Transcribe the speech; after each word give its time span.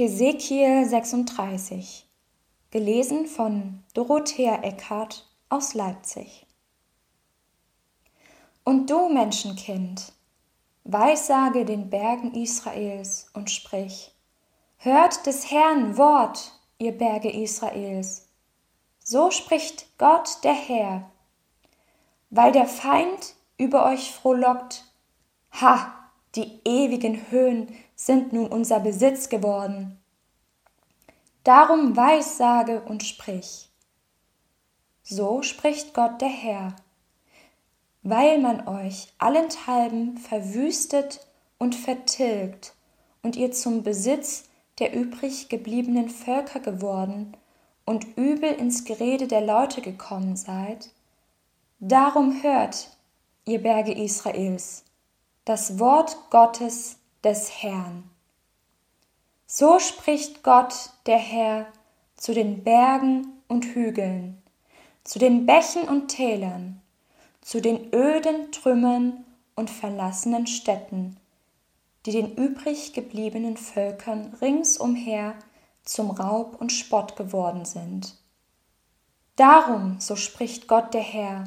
Hesekiel 0.00 0.86
36 0.86 2.08
Gelesen 2.70 3.26
von 3.26 3.82
Dorothea 3.94 4.62
Eckhardt 4.62 5.28
aus 5.48 5.74
Leipzig 5.74 6.46
Und 8.62 8.88
du, 8.90 9.08
Menschenkind, 9.08 10.12
weissage 10.84 11.64
den 11.64 11.90
Bergen 11.90 12.32
Israels 12.34 13.28
und 13.34 13.50
sprich, 13.50 14.14
Hört 14.76 15.26
des 15.26 15.50
Herrn 15.50 15.96
Wort, 15.96 16.52
ihr 16.78 16.92
Berge 16.96 17.32
Israels. 17.32 18.28
So 19.02 19.32
spricht 19.32 19.98
Gott 19.98 20.44
der 20.44 20.54
Herr. 20.54 21.10
Weil 22.30 22.52
der 22.52 22.68
Feind 22.68 23.34
über 23.56 23.84
euch 23.86 24.12
frohlockt, 24.12 24.84
ha, 25.60 25.92
die 26.36 26.60
ewigen 26.64 27.32
Höhen 27.32 27.74
sind 27.98 28.32
nun 28.32 28.46
unser 28.46 28.80
Besitz 28.80 29.28
geworden. 29.28 29.98
Darum 31.44 31.96
weissage 31.96 32.80
und 32.80 33.02
sprich. 33.02 33.70
So 35.02 35.42
spricht 35.42 35.94
Gott 35.94 36.20
der 36.20 36.28
Herr, 36.28 36.76
weil 38.02 38.38
man 38.38 38.68
euch 38.68 39.08
allenthalben 39.18 40.16
verwüstet 40.16 41.26
und 41.58 41.74
vertilgt 41.74 42.74
und 43.22 43.36
ihr 43.36 43.52
zum 43.52 43.82
Besitz 43.82 44.44
der 44.78 44.94
übrig 44.94 45.48
gebliebenen 45.48 46.08
Völker 46.08 46.60
geworden 46.60 47.36
und 47.84 48.16
übel 48.16 48.52
ins 48.52 48.84
Gerede 48.84 49.26
der 49.26 49.40
Leute 49.40 49.80
gekommen 49.80 50.36
seid, 50.36 50.90
darum 51.80 52.42
hört, 52.42 52.96
ihr 53.44 53.60
Berge 53.60 53.92
Israels, 53.92 54.84
das 55.44 55.80
Wort 55.80 56.16
Gottes 56.30 56.98
des 57.24 57.62
Herrn. 57.62 58.08
So 59.46 59.78
spricht 59.78 60.42
Gott, 60.42 60.90
der 61.06 61.18
Herr, 61.18 61.66
zu 62.16 62.34
den 62.34 62.64
Bergen 62.64 63.28
und 63.48 63.64
Hügeln, 63.64 64.42
zu 65.04 65.18
den 65.18 65.46
Bächen 65.46 65.82
und 65.82 66.08
Tälern, 66.08 66.82
zu 67.40 67.60
den 67.60 67.94
öden 67.94 68.52
Trümmern 68.52 69.24
und 69.54 69.70
verlassenen 69.70 70.46
Städten, 70.46 71.16
die 72.04 72.12
den 72.12 72.34
übrig 72.34 72.92
gebliebenen 72.92 73.56
Völkern 73.56 74.36
ringsumher 74.40 75.34
zum 75.82 76.10
Raub 76.10 76.60
und 76.60 76.72
Spott 76.72 77.16
geworden 77.16 77.64
sind. 77.64 78.16
Darum, 79.36 80.00
so 80.00 80.16
spricht 80.16 80.68
Gott 80.68 80.92
der 80.92 81.02
Herr, 81.02 81.44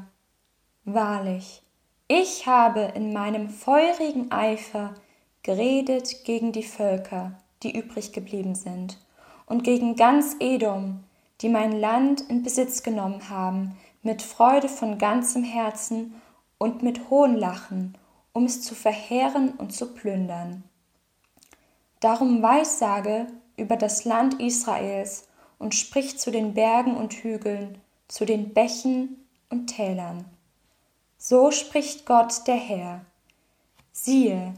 wahrlich, 0.86 1.62
ich 2.08 2.48
habe 2.48 2.92
in 2.96 3.14
meinem 3.14 3.50
feurigen 3.50 4.32
Eifer 4.32 4.96
geredet 5.44 6.24
gegen 6.24 6.52
die 6.52 6.64
Völker, 6.64 7.34
die 7.64 7.78
übrig 7.78 8.14
geblieben 8.14 8.56
sind, 8.56 8.98
und 9.46 9.64
gegen 9.64 9.96
ganz 9.96 10.36
Edom, 10.40 11.04
die 11.42 11.50
mein 11.50 11.80
Land 11.80 12.22
in 12.22 12.44
Besitz 12.44 12.84
genommen 12.84 13.30
haben, 13.30 13.78
mit 14.04 14.22
Freude 14.22 14.70
von 14.70 14.98
ganzem 14.98 15.44
Herzen 15.44 16.22
und 16.58 16.84
mit 16.84 17.10
Hohnlachen, 17.10 17.98
um 18.34 18.46
es 18.46 18.62
zu 18.62 18.76
verheeren 18.76 19.52
und 19.52 19.74
zu 19.74 19.94
plündern. 19.94 20.64
Darum 22.00 22.42
weissage 22.42 23.28
über 23.58 23.76
das 23.76 24.06
Land 24.06 24.40
Israels 24.40 25.28
und 25.60 25.76
sprich 25.76 26.18
zu 26.18 26.32
den 26.32 26.54
Bergen 26.54 26.96
und 26.96 27.14
Hügeln, 27.14 27.80
zu 28.08 28.26
den 28.26 28.54
Bächen 28.54 29.26
und 29.50 29.68
Tälern. 29.68 30.26
So 31.18 31.52
spricht 31.52 32.06
Gott 32.06 32.48
der 32.48 32.56
Herr. 32.56 33.06
Siehe, 33.92 34.54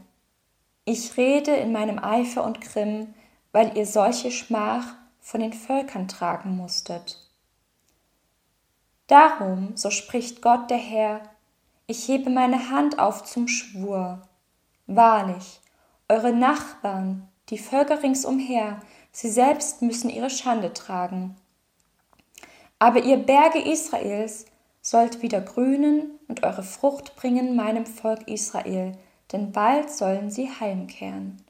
ich 0.84 1.16
rede 1.16 1.52
in 1.52 1.72
meinem 1.72 1.98
Eifer 1.98 2.44
und 2.44 2.60
Grimm, 2.60 3.14
weil 3.52 3.76
ihr 3.76 3.86
solche 3.86 4.30
Schmach 4.30 4.94
von 5.20 5.40
den 5.40 5.52
Völkern 5.52 6.08
tragen 6.08 6.56
musstet. 6.56 7.18
Darum, 9.06 9.76
so 9.76 9.90
spricht 9.90 10.42
Gott 10.42 10.70
der 10.70 10.78
Herr, 10.78 11.22
ich 11.86 12.08
hebe 12.08 12.30
meine 12.30 12.70
Hand 12.70 12.98
auf 12.98 13.24
zum 13.24 13.48
Schwur. 13.48 14.22
Wahrlich, 14.86 15.60
eure 16.08 16.32
Nachbarn, 16.32 17.28
die 17.50 17.58
Völker 17.58 18.02
ringsumher, 18.02 18.80
sie 19.12 19.30
selbst 19.30 19.82
müssen 19.82 20.10
ihre 20.10 20.30
Schande 20.30 20.72
tragen. 20.72 21.36
Aber 22.78 23.02
ihr 23.02 23.18
Berge 23.18 23.60
Israels 23.60 24.46
sollt 24.80 25.22
wieder 25.22 25.40
grünen 25.40 26.18
und 26.28 26.42
eure 26.42 26.62
Frucht 26.62 27.16
bringen 27.16 27.56
meinem 27.56 27.86
Volk 27.86 28.28
Israel, 28.28 28.92
denn 29.32 29.52
bald 29.52 29.90
sollen 29.90 30.30
sie 30.30 30.48
heimkehren. 30.48 31.42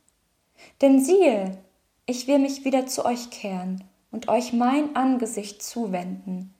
Denn 0.80 1.04
siehe, 1.04 1.58
ich 2.06 2.26
will 2.26 2.38
mich 2.38 2.64
wieder 2.64 2.86
zu 2.86 3.04
euch 3.04 3.30
kehren 3.30 3.84
und 4.10 4.28
euch 4.28 4.52
mein 4.52 4.94
Angesicht 4.96 5.62
zuwenden, 5.62 6.54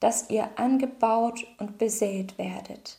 dass 0.00 0.30
ihr 0.30 0.48
angebaut 0.56 1.46
und 1.58 1.78
besät 1.78 2.38
werdet. 2.38 2.98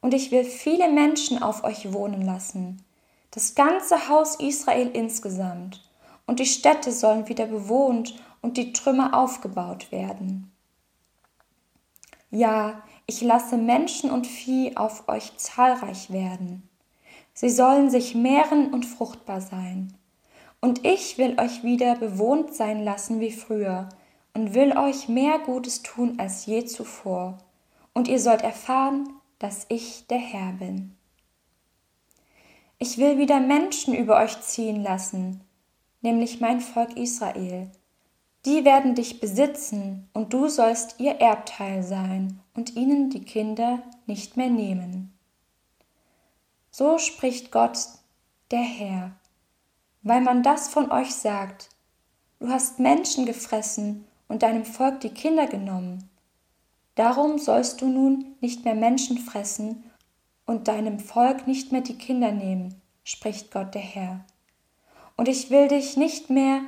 Und 0.00 0.14
ich 0.14 0.30
will 0.30 0.44
viele 0.44 0.88
Menschen 0.90 1.42
auf 1.42 1.64
euch 1.64 1.92
wohnen 1.92 2.22
lassen, 2.22 2.84
das 3.30 3.54
ganze 3.54 4.08
Haus 4.08 4.36
Israel 4.36 4.90
insgesamt, 4.92 5.82
und 6.26 6.40
die 6.40 6.46
Städte 6.46 6.92
sollen 6.92 7.28
wieder 7.28 7.46
bewohnt 7.46 8.14
und 8.42 8.56
die 8.58 8.72
Trümmer 8.72 9.18
aufgebaut 9.18 9.90
werden. 9.90 10.52
Ja, 12.30 12.82
ich 13.08 13.22
lasse 13.22 13.56
Menschen 13.56 14.10
und 14.10 14.26
Vieh 14.26 14.76
auf 14.76 15.08
euch 15.08 15.36
zahlreich 15.38 16.12
werden. 16.12 16.68
Sie 17.32 17.48
sollen 17.48 17.88
sich 17.88 18.14
mehren 18.14 18.72
und 18.72 18.84
fruchtbar 18.84 19.40
sein. 19.40 19.94
Und 20.60 20.84
ich 20.84 21.16
will 21.16 21.40
euch 21.40 21.64
wieder 21.64 21.96
bewohnt 21.96 22.54
sein 22.54 22.84
lassen 22.84 23.18
wie 23.18 23.32
früher 23.32 23.88
und 24.34 24.54
will 24.54 24.76
euch 24.76 25.08
mehr 25.08 25.38
Gutes 25.38 25.82
tun 25.82 26.18
als 26.18 26.44
je 26.44 26.66
zuvor. 26.66 27.38
Und 27.94 28.08
ihr 28.08 28.20
sollt 28.20 28.42
erfahren, 28.42 29.08
dass 29.38 29.64
ich 29.70 30.06
der 30.08 30.18
Herr 30.18 30.52
bin. 30.52 30.94
Ich 32.78 32.98
will 32.98 33.16
wieder 33.16 33.40
Menschen 33.40 33.94
über 33.94 34.18
euch 34.18 34.38
ziehen 34.42 34.82
lassen, 34.82 35.40
nämlich 36.02 36.40
mein 36.40 36.60
Volk 36.60 36.96
Israel, 36.96 37.70
die 38.44 38.64
werden 38.64 38.94
dich 38.94 39.18
besitzen, 39.18 40.08
und 40.12 40.32
du 40.32 40.48
sollst 40.48 41.00
ihr 41.00 41.20
Erbteil 41.20 41.82
sein 41.82 42.40
und 42.58 42.74
ihnen 42.74 43.08
die 43.08 43.22
Kinder 43.22 43.84
nicht 44.06 44.36
mehr 44.36 44.50
nehmen. 44.50 45.16
So 46.72 46.98
spricht 46.98 47.52
Gott, 47.52 47.78
der 48.50 48.64
Herr, 48.64 49.12
weil 50.02 50.22
man 50.22 50.42
das 50.42 50.68
von 50.68 50.90
euch 50.90 51.14
sagt, 51.14 51.68
du 52.40 52.48
hast 52.48 52.80
Menschen 52.80 53.26
gefressen 53.26 54.08
und 54.26 54.42
deinem 54.42 54.64
Volk 54.64 54.98
die 55.02 55.10
Kinder 55.10 55.46
genommen. 55.46 56.10
Darum 56.96 57.38
sollst 57.38 57.80
du 57.80 57.86
nun 57.86 58.34
nicht 58.40 58.64
mehr 58.64 58.74
Menschen 58.74 59.18
fressen 59.18 59.84
und 60.44 60.66
deinem 60.66 60.98
Volk 60.98 61.46
nicht 61.46 61.70
mehr 61.70 61.82
die 61.82 61.96
Kinder 61.96 62.32
nehmen, 62.32 62.82
spricht 63.04 63.52
Gott 63.52 63.72
der 63.76 63.82
Herr. 63.82 64.24
Und 65.16 65.28
ich 65.28 65.50
will 65.50 65.68
dich 65.68 65.96
nicht 65.96 66.28
mehr 66.28 66.62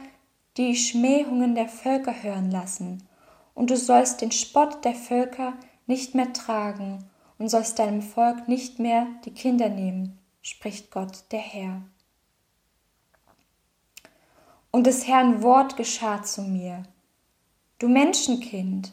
die 0.57 0.77
Schmähungen 0.77 1.57
der 1.57 1.69
Völker 1.69 2.22
hören 2.22 2.53
lassen, 2.53 3.03
und 3.55 3.71
du 3.71 3.77
sollst 3.77 4.21
den 4.21 4.31
Spott 4.31 4.84
der 4.84 4.95
Völker 4.95 5.55
nicht 5.91 6.15
mehr 6.15 6.33
tragen 6.33 7.05
und 7.39 7.49
sollst 7.49 7.81
deinem 7.81 8.01
Volk 8.01 8.47
nicht 8.49 8.78
mehr 8.78 9.09
die 9.25 9.34
Kinder 9.34 9.69
nehmen, 9.69 10.19
spricht 10.41 10.91
Gott 10.91 11.25
der 11.33 11.41
Herr. 11.41 11.83
Und 14.71 14.87
des 14.87 15.09
Herrn 15.09 15.43
Wort 15.43 15.77
geschah 15.77 16.23
zu 16.23 16.43
mir. 16.43 16.84
Du 17.81 17.89
Menschenkind, 17.89 18.93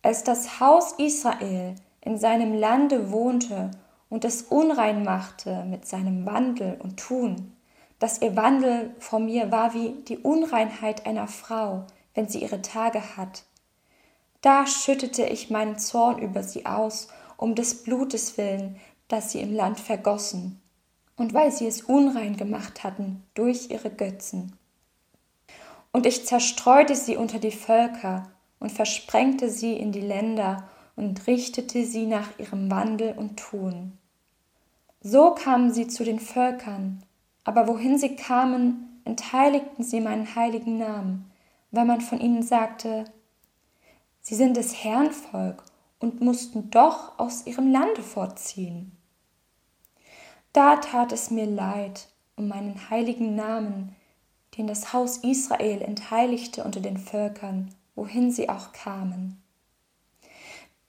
als 0.00 0.24
das 0.24 0.60
Haus 0.60 0.92
Israel 0.92 1.74
in 2.00 2.16
seinem 2.16 2.54
Lande 2.54 3.12
wohnte 3.12 3.70
und 4.08 4.24
es 4.24 4.40
unrein 4.40 5.04
machte 5.04 5.64
mit 5.64 5.86
seinem 5.86 6.24
Wandel 6.24 6.80
und 6.80 6.98
Tun, 6.98 7.54
dass 7.98 8.22
ihr 8.22 8.34
Wandel 8.34 8.94
vor 8.98 9.18
mir 9.18 9.52
war 9.52 9.74
wie 9.74 9.90
die 10.08 10.16
Unreinheit 10.16 11.04
einer 11.04 11.28
Frau, 11.28 11.84
wenn 12.14 12.28
sie 12.28 12.42
ihre 12.42 12.62
Tage 12.62 13.18
hat. 13.18 13.44
Da 14.40 14.66
schüttete 14.66 15.24
ich 15.24 15.50
meinen 15.50 15.78
Zorn 15.78 16.18
über 16.18 16.42
sie 16.42 16.66
aus, 16.66 17.08
um 17.36 17.54
des 17.54 17.82
Blutes 17.82 18.38
willen, 18.38 18.76
das 19.08 19.32
sie 19.32 19.40
im 19.40 19.54
Land 19.54 19.80
vergossen, 19.80 20.60
und 21.16 21.34
weil 21.34 21.52
sie 21.52 21.66
es 21.66 21.82
unrein 21.82 22.36
gemacht 22.36 22.84
hatten 22.84 23.22
durch 23.34 23.70
ihre 23.70 23.90
Götzen. 23.90 24.56
Und 25.92 26.06
ich 26.06 26.26
zerstreute 26.26 26.94
sie 26.94 27.16
unter 27.16 27.38
die 27.38 27.50
Völker 27.50 28.30
und 28.60 28.70
versprengte 28.70 29.50
sie 29.50 29.74
in 29.74 29.92
die 29.92 30.00
Länder 30.00 30.68
und 30.96 31.26
richtete 31.26 31.84
sie 31.84 32.06
nach 32.06 32.38
ihrem 32.38 32.70
Wandel 32.70 33.14
und 33.16 33.38
Tun. 33.38 33.98
So 35.02 35.34
kamen 35.34 35.72
sie 35.72 35.88
zu 35.88 36.04
den 36.04 36.20
Völkern, 36.20 37.02
aber 37.44 37.66
wohin 37.66 37.98
sie 37.98 38.16
kamen, 38.16 39.00
entheiligten 39.04 39.82
sie 39.82 40.00
meinen 40.00 40.34
heiligen 40.34 40.76
Namen, 40.78 41.30
weil 41.70 41.86
man 41.86 42.00
von 42.00 42.20
ihnen 42.20 42.42
sagte, 42.42 43.04
sie 44.20 44.34
sind 44.34 44.56
des 44.56 44.84
Herrn 44.84 45.10
Volk 45.10 45.62
und 45.98 46.20
mussten 46.20 46.70
doch 46.70 47.18
aus 47.18 47.46
ihrem 47.46 47.70
Lande 47.70 48.02
fortziehen. 48.02 48.92
Da 50.52 50.76
tat 50.76 51.12
es 51.12 51.30
mir 51.30 51.46
leid 51.46 52.08
um 52.36 52.48
meinen 52.48 52.90
heiligen 52.90 53.34
Namen, 53.34 53.94
den 54.56 54.66
das 54.66 54.92
Haus 54.92 55.18
Israel 55.18 55.82
entheiligte 55.82 56.64
unter 56.64 56.80
den 56.80 56.96
Völkern, 56.96 57.74
wohin 57.94 58.32
sie 58.32 58.48
auch 58.48 58.72
kamen. 58.72 59.40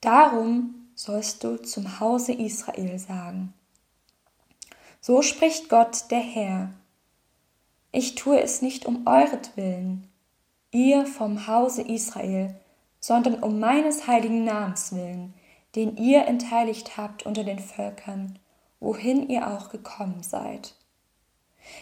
Darum 0.00 0.74
sollst 0.94 1.44
du 1.44 1.56
zum 1.56 2.00
Hause 2.00 2.32
Israel 2.32 2.98
sagen. 2.98 3.52
So 5.00 5.22
spricht 5.22 5.68
Gott 5.68 6.10
der 6.10 6.20
Herr. 6.20 6.72
Ich 7.92 8.14
tue 8.14 8.40
es 8.40 8.62
nicht 8.62 8.86
um 8.86 9.06
euretwillen, 9.06 10.08
ihr 10.70 11.06
vom 11.06 11.46
Hause 11.46 11.82
Israel, 11.82 12.54
sondern 13.02 13.42
um 13.42 13.58
meines 13.58 14.06
heiligen 14.06 14.44
Namens 14.44 14.94
willen, 14.94 15.34
den 15.74 15.96
ihr 15.96 16.26
entheiligt 16.26 16.96
habt 16.96 17.26
unter 17.26 17.42
den 17.42 17.58
Völkern, 17.58 18.38
wohin 18.80 19.28
ihr 19.28 19.48
auch 19.48 19.70
gekommen 19.70 20.22
seid. 20.22 20.76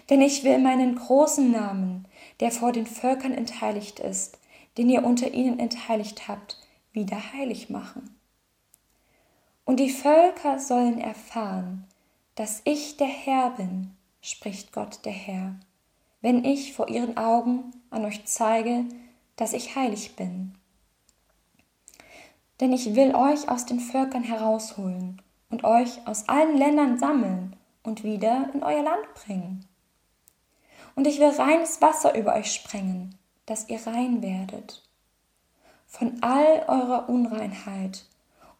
Denn 0.08 0.22
ich 0.22 0.44
will 0.44 0.58
meinen 0.58 0.96
großen 0.96 1.52
Namen, 1.52 2.08
der 2.40 2.50
vor 2.50 2.72
den 2.72 2.86
Völkern 2.86 3.32
entheiligt 3.32 4.00
ist, 4.00 4.38
den 4.78 4.88
ihr 4.88 5.04
unter 5.04 5.32
ihnen 5.32 5.58
entheiligt 5.58 6.26
habt, 6.26 6.56
wieder 6.92 7.32
heilig 7.34 7.68
machen. 7.68 8.16
Und 9.66 9.78
die 9.78 9.90
Völker 9.90 10.58
sollen 10.58 10.98
erfahren, 10.98 11.86
dass 12.34 12.62
ich 12.64 12.96
der 12.96 13.06
Herr 13.06 13.50
bin, 13.50 13.94
spricht 14.22 14.72
Gott 14.72 15.04
der 15.04 15.12
Herr, 15.12 15.56
wenn 16.22 16.44
ich 16.44 16.72
vor 16.72 16.88
ihren 16.88 17.18
Augen 17.18 17.72
an 17.90 18.06
euch 18.06 18.24
zeige, 18.24 18.84
dass 19.36 19.52
ich 19.52 19.76
heilig 19.76 20.16
bin. 20.16 20.54
Denn 22.60 22.72
ich 22.74 22.94
will 22.94 23.14
euch 23.14 23.48
aus 23.48 23.64
den 23.64 23.80
Völkern 23.80 24.22
herausholen 24.22 25.22
und 25.48 25.64
euch 25.64 26.06
aus 26.06 26.28
allen 26.28 26.56
Ländern 26.58 26.98
sammeln 26.98 27.56
und 27.82 28.04
wieder 28.04 28.50
in 28.52 28.62
euer 28.62 28.82
Land 28.82 29.14
bringen. 29.14 29.66
Und 30.94 31.06
ich 31.06 31.18
will 31.18 31.30
reines 31.30 31.80
Wasser 31.80 32.14
über 32.14 32.34
euch 32.34 32.52
sprengen, 32.52 33.16
dass 33.46 33.68
ihr 33.70 33.84
rein 33.86 34.22
werdet. 34.22 34.86
Von 35.86 36.22
all 36.22 36.64
eurer 36.68 37.08
Unreinheit 37.08 38.04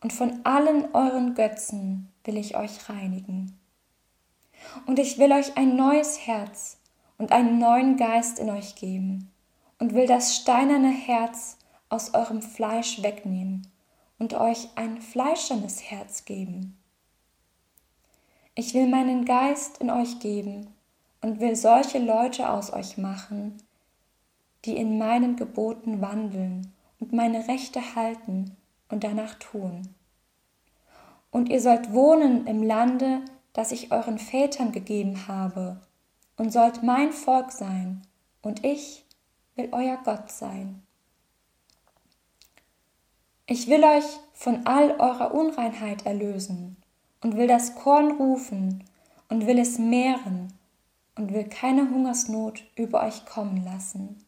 und 0.01 0.13
von 0.15 0.41
allen 0.45 0.95
euren 0.95 1.35
Götzen 1.35 2.11
will 2.25 2.39
ich 2.39 2.57
euch 2.57 2.89
reinigen. 2.89 3.59
Und 4.87 4.99
ich 4.99 5.19
will 5.19 5.33
euch 5.33 5.57
ein 5.59 5.77
neues 5.77 6.27
Herz 6.27 6.79
und 7.19 7.33
einen 7.33 7.59
neuen 7.59 7.99
Geist 7.99 8.39
in 8.39 8.49
euch 8.49 8.77
geben 8.77 9.31
und 9.79 9.95
will 9.95 10.07
das 10.07 10.37
steinerne 10.37 10.91
Herz 10.91 11.59
aus 11.91 12.15
eurem 12.15 12.41
Fleisch 12.41 13.03
wegnehmen 13.03 13.67
und 14.21 14.35
euch 14.35 14.69
ein 14.77 15.01
fleischernes 15.01 15.91
Herz 15.91 16.25
geben. 16.25 16.79
Ich 18.55 18.75
will 18.75 18.87
meinen 18.87 19.25
Geist 19.25 19.79
in 19.79 19.91
euch 19.91 20.21
geben 20.21 20.69
und 21.23 21.41
will 21.41 21.57
solche 21.57 21.99
Leute 21.99 22.51
aus 22.51 22.73
euch 22.73 22.99
machen, 22.99 23.57
die 24.65 24.77
in 24.77 24.99
meinen 24.99 25.37
Geboten 25.37 26.03
wandeln 26.03 26.73
und 27.01 27.13
meine 27.13 27.49
Rechte 27.49 27.97
halten 27.97 28.57
und 28.91 29.05
danach 29.05 29.35
tun. 29.35 29.95
Und 31.31 31.49
ihr 31.49 31.61
sollt 31.61 31.93
wohnen 31.93 32.47
im 32.47 32.63
Lande, 32.63 33.23
das 33.55 33.73
ich 33.73 33.91
euren 33.91 34.19
Vätern 34.19 34.71
gegeben 34.71 35.27
habe, 35.29 35.81
und 36.37 36.53
sollt 36.53 36.83
mein 36.83 37.13
Volk 37.13 37.53
sein, 37.53 38.03
und 38.43 38.65
ich 38.65 39.07
will 39.55 39.69
euer 39.73 39.99
Gott 40.05 40.31
sein. 40.31 40.83
Ich 43.53 43.67
will 43.67 43.83
euch 43.83 44.05
von 44.33 44.65
all 44.65 44.93
eurer 45.01 45.35
Unreinheit 45.35 46.07
erlösen 46.07 46.77
und 47.21 47.37
will 47.37 47.49
das 47.49 47.75
Korn 47.75 48.13
rufen 48.13 48.85
und 49.29 49.49
will 49.49 49.59
es 49.59 49.77
mehren 49.77 50.53
und 51.17 51.35
will 51.35 51.43
keine 51.49 51.91
Hungersnot 51.91 52.63
über 52.77 53.03
euch 53.03 53.27
kommen 53.27 53.65
lassen. 53.65 54.25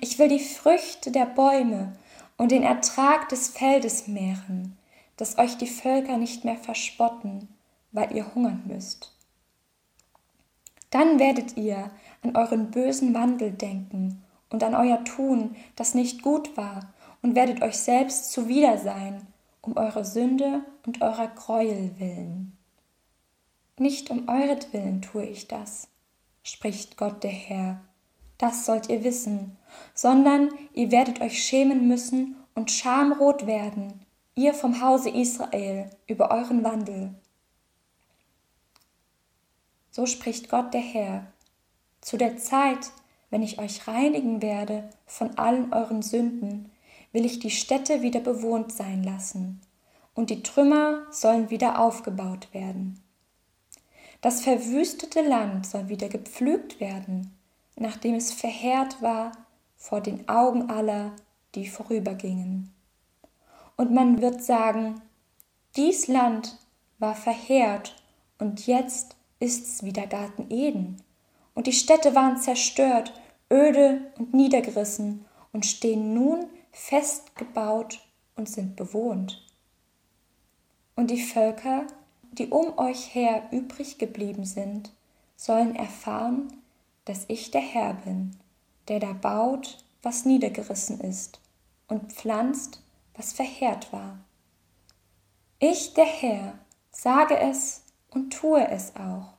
Ich 0.00 0.16
will 0.20 0.28
die 0.28 0.38
Früchte 0.38 1.10
der 1.10 1.26
Bäume 1.26 1.96
und 2.36 2.52
den 2.52 2.62
Ertrag 2.62 3.28
des 3.30 3.48
Feldes 3.48 4.06
mehren, 4.06 4.78
dass 5.16 5.36
euch 5.36 5.56
die 5.56 5.66
Völker 5.66 6.18
nicht 6.18 6.44
mehr 6.44 6.56
verspotten, 6.56 7.48
weil 7.90 8.14
ihr 8.14 8.32
hungern 8.32 8.62
müsst. 8.68 9.12
Dann 10.90 11.18
werdet 11.18 11.56
ihr 11.56 11.90
an 12.22 12.36
euren 12.36 12.70
bösen 12.70 13.12
Wandel 13.12 13.50
denken 13.50 14.22
und 14.50 14.62
an 14.62 14.76
euer 14.76 15.02
Tun, 15.02 15.56
das 15.74 15.94
nicht 15.94 16.22
gut 16.22 16.56
war, 16.56 16.94
und 17.22 17.34
werdet 17.34 17.62
euch 17.62 17.76
selbst 17.76 18.32
zuwider 18.32 18.78
sein, 18.78 19.26
um 19.62 19.76
eure 19.76 20.04
Sünde 20.04 20.62
und 20.86 21.02
eurer 21.02 21.28
Gräuel 21.28 21.92
willen. 21.98 22.56
Nicht 23.78 24.10
um 24.10 24.28
euretwillen 24.28 25.02
tue 25.02 25.24
ich 25.24 25.46
das, 25.48 25.88
spricht 26.42 26.96
Gott 26.96 27.22
der 27.22 27.30
Herr, 27.30 27.80
das 28.38 28.64
sollt 28.66 28.88
ihr 28.88 29.02
wissen, 29.02 29.56
sondern 29.94 30.50
ihr 30.72 30.90
werdet 30.92 31.20
euch 31.20 31.42
schämen 31.42 31.88
müssen 31.88 32.36
und 32.54 32.70
schamrot 32.70 33.46
werden, 33.46 34.04
ihr 34.36 34.54
vom 34.54 34.80
Hause 34.80 35.10
Israel, 35.10 35.90
über 36.06 36.30
euren 36.30 36.62
Wandel. 36.62 37.14
So 39.90 40.06
spricht 40.06 40.48
Gott 40.48 40.72
der 40.72 40.80
Herr, 40.80 41.26
zu 42.00 42.16
der 42.16 42.36
Zeit, 42.36 42.92
wenn 43.30 43.42
ich 43.42 43.58
euch 43.58 43.88
reinigen 43.88 44.40
werde 44.40 44.88
von 45.06 45.36
allen 45.36 45.72
euren 45.72 46.02
Sünden, 46.02 46.70
will 47.12 47.24
ich 47.24 47.38
die 47.38 47.50
Städte 47.50 48.02
wieder 48.02 48.20
bewohnt 48.20 48.72
sein 48.72 49.02
lassen, 49.02 49.60
und 50.14 50.30
die 50.30 50.42
Trümmer 50.42 51.06
sollen 51.10 51.50
wieder 51.50 51.80
aufgebaut 51.80 52.48
werden. 52.52 53.00
Das 54.20 54.40
verwüstete 54.40 55.22
Land 55.22 55.66
soll 55.66 55.88
wieder 55.88 56.08
gepflügt 56.08 56.80
werden, 56.80 57.36
nachdem 57.76 58.16
es 58.16 58.32
verheert 58.32 59.00
war 59.00 59.32
vor 59.76 60.00
den 60.00 60.28
Augen 60.28 60.70
aller, 60.70 61.12
die 61.54 61.68
vorübergingen. 61.68 62.72
Und 63.76 63.92
man 63.92 64.20
wird 64.20 64.42
sagen, 64.42 65.00
dies 65.76 66.08
Land 66.08 66.58
war 66.98 67.14
verheert 67.14 67.94
und 68.38 68.66
jetzt 68.66 69.14
ist's 69.38 69.84
wieder 69.84 70.08
Garten 70.08 70.46
Eden. 70.50 71.00
Und 71.54 71.68
die 71.68 71.72
Städte 71.72 72.16
waren 72.16 72.38
zerstört, 72.38 73.12
öde 73.52 74.12
und 74.18 74.34
niedergerissen 74.34 75.24
und 75.52 75.64
stehen 75.64 76.12
nun 76.12 76.46
fest 76.78 77.34
gebaut 77.36 78.00
und 78.36 78.48
sind 78.48 78.76
bewohnt. 78.76 79.44
Und 80.94 81.10
die 81.10 81.20
Völker, 81.20 81.86
die 82.32 82.46
um 82.46 82.78
euch 82.78 83.14
her 83.14 83.48
übrig 83.50 83.98
geblieben 83.98 84.44
sind, 84.44 84.92
sollen 85.36 85.74
erfahren, 85.74 86.62
dass 87.04 87.24
ich 87.28 87.50
der 87.50 87.60
Herr 87.60 87.94
bin, 87.94 88.36
der 88.86 89.00
da 89.00 89.12
baut, 89.12 89.84
was 90.02 90.24
niedergerissen 90.24 91.00
ist, 91.00 91.40
und 91.88 92.12
pflanzt, 92.12 92.80
was 93.14 93.32
verheert 93.32 93.92
war. 93.92 94.18
Ich, 95.58 95.94
der 95.94 96.06
Herr, 96.06 96.58
sage 96.90 97.36
es 97.36 97.82
und 98.10 98.32
tue 98.32 98.66
es 98.66 98.94
auch. 98.96 99.34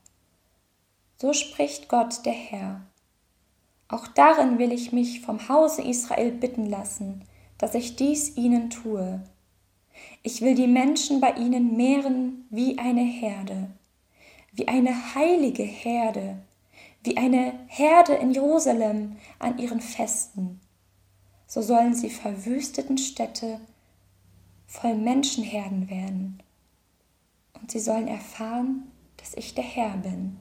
So 1.17 1.33
spricht 1.33 1.89
Gott, 1.89 2.25
der 2.25 2.33
Herr. 2.33 2.81
Auch 3.87 4.07
darin 4.07 4.59
will 4.59 4.71
ich 4.71 4.91
mich 4.91 5.21
vom 5.21 5.49
Hause 5.49 5.81
Israel 5.81 6.31
bitten 6.31 6.65
lassen, 6.65 7.25
dass 7.59 7.75
ich 7.75 7.95
dies 7.95 8.35
ihnen 8.35 8.71
tue. 8.71 9.21
Ich 10.23 10.41
will 10.41 10.55
die 10.55 10.67
Menschen 10.67 11.21
bei 11.21 11.33
ihnen 11.33 11.77
mehren 11.77 12.47
wie 12.49 12.79
eine 12.79 13.03
Herde, 13.03 13.69
wie 14.53 14.67
eine 14.67 15.13
heilige 15.13 15.63
Herde, 15.63 16.39
wie 17.03 17.17
eine 17.17 17.53
Herde 17.67 18.15
in 18.15 18.31
Jerusalem 18.31 19.17
an 19.37 19.59
ihren 19.59 19.81
Festen 19.81 20.59
so 21.49 21.63
sollen 21.63 21.95
sie 21.95 22.11
verwüsteten 22.11 22.99
Städte 22.99 23.59
voll 24.67 24.95
Menschenherden 24.95 25.89
werden. 25.89 26.43
Und 27.59 27.71
sie 27.71 27.79
sollen 27.79 28.07
erfahren, 28.07 28.91
dass 29.17 29.33
ich 29.33 29.55
der 29.55 29.63
Herr 29.63 29.97
bin. 29.97 30.37